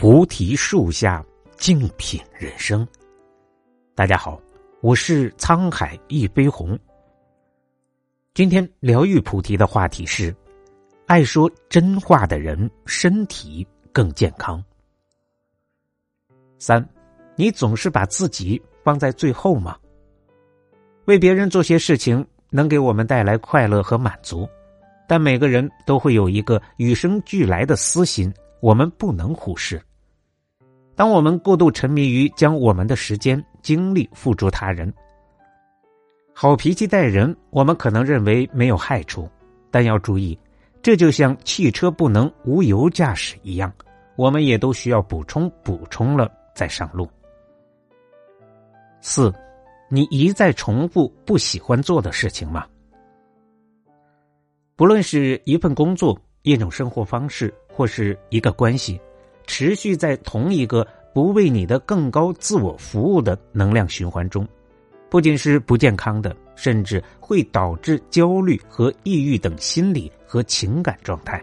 [0.00, 1.22] 菩提树下，
[1.58, 2.88] 静品人生。
[3.94, 4.40] 大家好，
[4.80, 6.78] 我是沧海一杯红。
[8.32, 10.34] 今天疗愈菩提的话题是：
[11.04, 14.64] 爱说真话的人身体更健康。
[16.58, 16.82] 三，
[17.36, 19.76] 你总是把自己放在最后吗？
[21.04, 24.48] 为别人做些事情能给我们带来快乐和满足，
[25.06, 28.32] 但每个人都会有一个与生俱来的私心。
[28.60, 29.78] 我们不能忽视。
[31.00, 34.92] 当我们过度沉迷于将我们的时间、精力付诸他人，
[36.34, 39.26] 好脾气待人，我们可能认为没有害处，
[39.70, 40.38] 但要注意，
[40.82, 43.72] 这就像汽车不能无油驾驶一样，
[44.14, 47.08] 我们也都需要补充补充了再上路。
[49.00, 49.32] 四，
[49.88, 52.66] 你一再重复不喜欢做的事情吗？
[54.76, 56.20] 不论是一份工作。
[56.42, 58.98] 一种生活方式或是一个关系，
[59.46, 64.46] 持续在同一个不为你的更高自我服务的能量循环中，
[65.08, 71.42] 不仅是不健康的，甚至会导致焦虑和抑郁等心理和情感状态。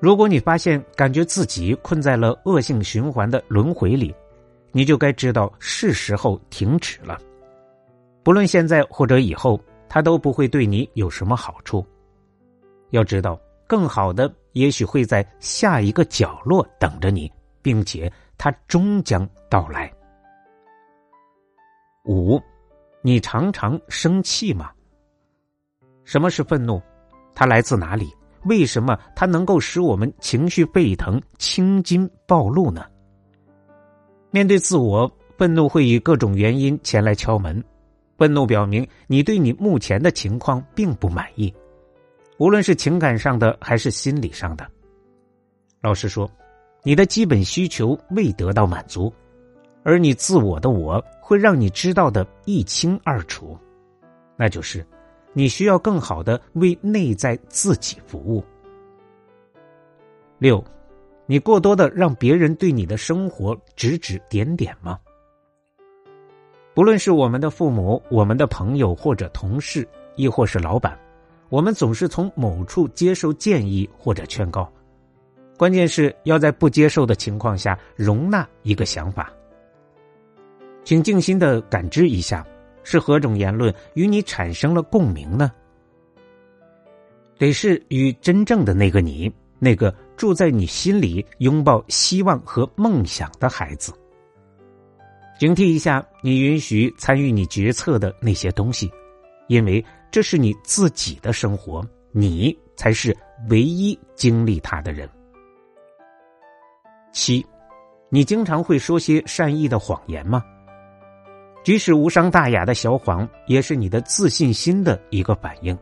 [0.00, 4.14] 如果你发现感觉自己困在了恶性循环的轮回里，
[4.72, 7.20] 你就该知道是时候停止了。
[8.22, 11.84] 不论现在或者以后，它都不会对你有什么好处。
[12.90, 17.30] 要知道，更好的也许会在下一个角落等着你，
[17.62, 19.92] 并且它终将到来。
[22.04, 22.40] 五，
[23.02, 24.70] 你常常生气吗？
[26.04, 26.80] 什么是愤怒？
[27.34, 28.10] 它来自哪里？
[28.44, 32.86] 为什么它能够使我们情绪沸腾、青筋暴露呢？
[34.30, 37.62] 面对自我，愤怒会以各种原因前来敲门。
[38.16, 41.54] 愤怒表明你对你目前的情况并不满意。
[42.38, 44.66] 无论是情感上的还是心理上的，
[45.82, 46.30] 老实说，
[46.82, 49.12] 你的基本需求未得到满足，
[49.82, 53.58] 而你自我的我会让你知道的一清二楚，
[54.36, 54.84] 那就是
[55.32, 58.42] 你需要更好的为内在自己服务。
[60.38, 60.64] 六，
[61.26, 64.98] 你过多的让别人对你的生活指指点点吗？
[66.72, 70.98] 不论是我们的父母、我们的朋友或者同事，亦或是老板。
[71.50, 74.72] 我们总是从某处接受建议或者劝告，
[75.60, 79.30] 关键是要在不接受的情况下容纳一个想法。
[80.84, 82.42] 请静心的感知一下，
[82.82, 85.52] 是何种言论与你产生了共鸣呢？
[87.36, 93.92] 得是与真正的那个你，那个住在你心里、拥抱希望和梦想的孩子。
[95.38, 98.90] 警惕一下，你允许参与你决策的那些东西，
[99.46, 99.84] 因为。
[100.10, 103.14] 这是你自己的生活，你才是
[103.48, 105.06] 唯一经历它的人。
[107.12, 107.44] 七，
[108.08, 110.44] 你经常会说些善意的谎言吗？
[111.62, 115.76] 即使无伤大雅的小谎，也是你的自信心的一个反应。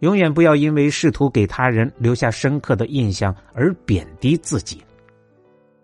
[0.00, 4.82] 永远不要因为试图给他人留下深刻的印象而贬低自己。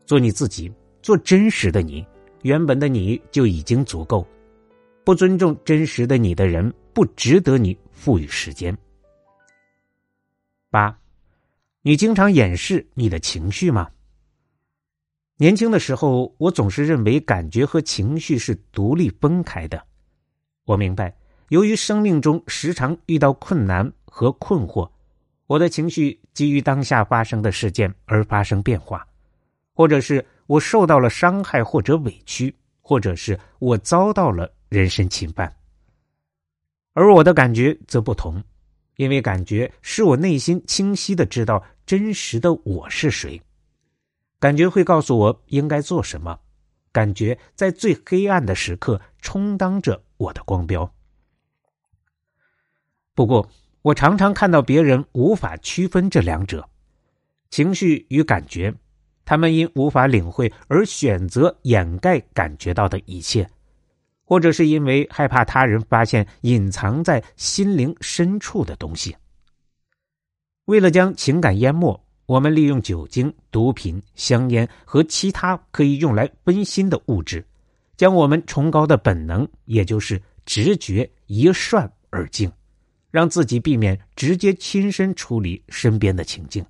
[0.06, 0.72] 做你自己，
[1.02, 2.06] 做真实的你，
[2.42, 4.26] 原本的你就已经足够。
[5.04, 6.72] 不尊重真实的你的人。
[6.94, 8.72] 不值得你赋予时间。
[10.70, 10.96] 八，
[11.82, 13.90] 你经常掩饰你的情绪吗？
[15.36, 19.84] 年轻的时候，我总是认为感觉和情绪是独立分开的。
[20.64, 21.12] 我明白，
[21.48, 24.88] 由于生命中时常遇到困难和困惑，
[25.48, 29.04] 我的情绪基于当下发生的事件而发生变化，
[29.74, 35.52] 或者是我受到了伤害或者委屈，或者是我遭到了人身侵犯。
[36.92, 38.40] 而我的感觉则不同，
[38.98, 43.42] 因为感觉使我内心清晰的知道真实的我是谁，
[44.44, 46.38] 感觉会告诉我应该做什么，
[46.92, 50.94] 感觉在最黑暗的时刻充当着我的光标。
[53.14, 53.48] 不过，
[53.80, 56.68] 我常常看到别人无法区分这两者，
[57.48, 58.74] 情绪与感觉，
[59.24, 63.48] 他们因无法领会而选择掩盖感觉到的一切。
[64.24, 69.16] 或者是因为害怕他人发现隐藏在心灵深处的东西，
[70.66, 77.46] 为了将情感淹没，我们利用酒精、毒品、香烟和其他可以用来分心的物质，
[77.96, 82.50] 将我们崇高的本能，也就是直觉一涮而尽，
[83.10, 86.64] 让自己避免直接亲身处理身边的情境。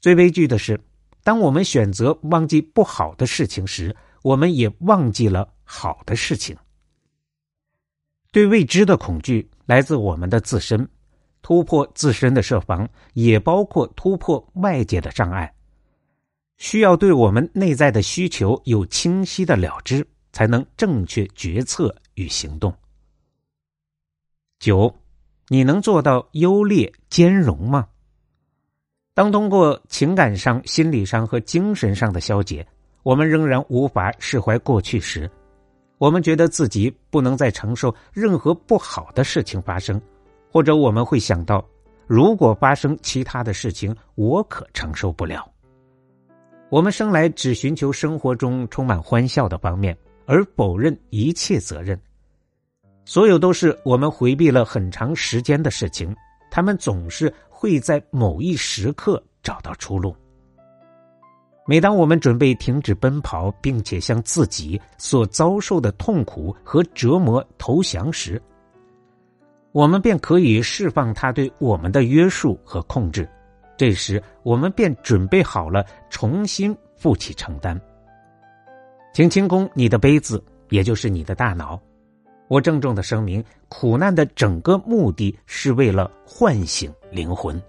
[0.00, 0.80] 最悲剧的是，
[1.22, 5.52] 当我们选择忘记不好的事情时，我们也忘记了。
[5.64, 6.54] 好的事情，
[8.30, 10.86] 对未知的恐惧来自我们的自身，
[11.42, 15.52] 突破自身的设防，也包括突破外界的障碍，
[16.56, 22.72] 需要对我们内在的需求有清晰的了知，才能正确决策与行动。
[24.60, 24.94] 九，
[25.48, 27.88] 你能做到优劣兼容吗？
[29.12, 32.66] 当通过情感上、心理上和精神上的消解，
[33.02, 35.28] 我们仍然无法释怀过去时，
[35.98, 40.00] 我们觉得自己不能再承受任何不好的事情发生，
[40.52, 41.64] 或者我们会想到，
[42.06, 45.50] 如果发生其他的事情，我可承受不了。
[46.68, 49.96] 我们生来只寻求生活中充满欢笑的方面，
[50.26, 51.98] 而否认一切责任。
[53.04, 56.14] 所有都是我们回避了很长时间的事情，
[56.50, 57.32] 他们总是。
[57.62, 60.12] 会在某一时刻找到出路。
[61.64, 68.42] 每当我们准备停止奔跑，并且向自己所遭受的痛苦和折磨投降时，
[69.72, 73.28] 我们便可以释放他对我们的约束和控制。
[73.76, 77.80] 这时，我们便准备好了重新负起承担。
[79.14, 81.80] 请清空你的杯子，也就是你的大脑。
[82.48, 87.60] 我郑重的声明，苦难的整个目的是为了唤醒灵魂。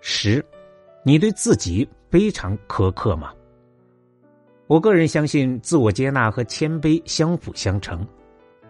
[0.00, 0.44] 十，
[1.02, 3.32] 你对自己非常苛刻吗？
[4.68, 8.06] 我个人相信，自我接纳和谦卑相辅相成。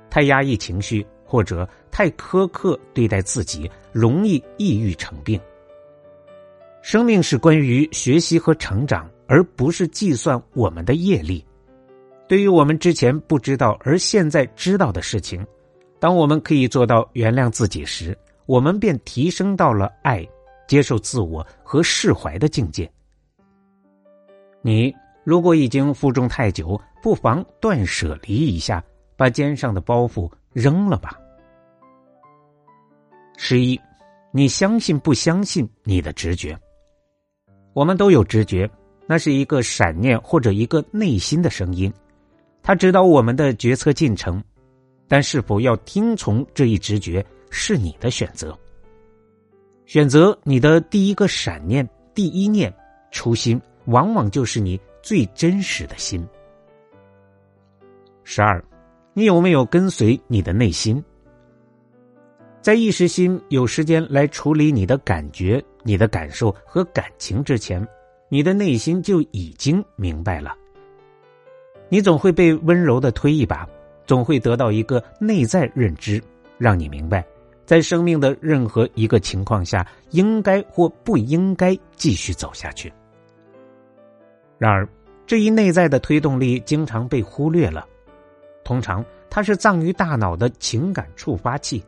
[0.08, 5.38] 太压抑情绪或者太苛刻对待自己，容易抑郁成病。
[6.80, 11.44] 生命是关于学习和成长，而不是计算我们的业力。
[12.26, 15.46] 对于我们之前不知道而现在知道的事情，
[15.98, 18.16] 当我们可以做到原谅自己时，
[18.46, 20.26] 我们便提升到了爱、
[20.66, 22.90] 接受自我和释怀的境界。
[24.62, 24.94] 你
[25.24, 28.82] 如果已经负重太久，不妨断舍离一下，
[29.16, 31.16] 把肩上的包袱扔了吧。
[33.36, 33.80] 十一，
[34.32, 36.58] 你相信不相信你的直觉？
[37.74, 38.68] 我们都有直觉，
[39.06, 41.92] 那是一个闪念或者一个内心的声音。
[42.60, 44.42] 他指导我们的决策进程，
[45.06, 48.58] 但是否要听从这一直觉是你的选择。
[49.86, 52.74] 选择你的第一个闪念、第一念、
[53.12, 56.26] 初心，往往就是你最真实的心。
[58.24, 58.62] 十二，
[59.18, 61.02] 你有没有跟随你的内心？
[62.60, 67.84] 在意识心有时间来处理你的感觉、你的感受和感情之前，
[68.28, 70.54] 你的内心就已经明白了。
[71.88, 73.68] 你总会被温柔的推一把，
[74.06, 76.22] 总会得到一个内在认知，
[76.56, 77.26] 让你明白，
[77.66, 82.92] 在生命的任何一个情况下，应该或不应该继续走下去。
[84.58, 84.88] 然而，
[85.26, 87.84] 这一内在的推动力经常被忽略了。
[88.68, 91.82] 通常，它是藏于大脑的情感触发器，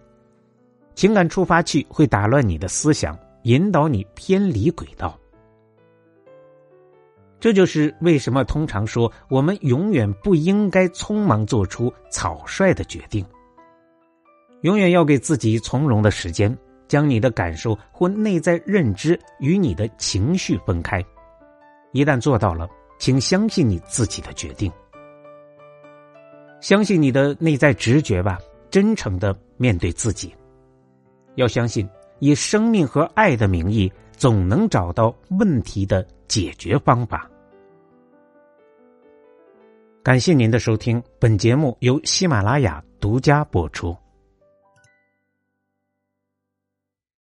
[0.94, 5.14] 情感触发器会打乱你的思想，引导你偏离轨道。
[7.38, 13.22] 这就是为什么通常说我们永远不应该匆忙做出草率的决定，
[14.62, 16.56] 永远要给自己从容的时间，
[16.88, 21.04] 将你的感受或内在认知与你的情绪分开。
[21.92, 22.66] 一旦做到了，
[22.98, 24.72] 请相信你自己的决定，
[26.60, 28.38] 相信你的内在直觉吧，
[28.70, 30.34] 真诚的面对自己，
[31.36, 37.28] 要相信以生命和爱的名义，总能找到问题的解决方法。
[40.02, 43.96] 感谢您的收听，本节目由喜马拉雅独家播出。